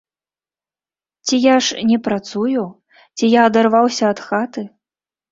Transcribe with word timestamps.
Ці 1.27 1.35
я 1.39 1.55
ж 1.65 1.83
не 1.89 1.97
працую, 2.07 2.63
ці 3.19 3.25
я 3.33 3.41
адарваўся 3.49 4.05
ад 4.15 4.19
хаты? 4.31 4.63